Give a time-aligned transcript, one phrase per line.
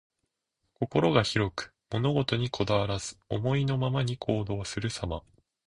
[0.73, 5.21] 心が広く、物事にこだわらず、思いのままに行動するさま。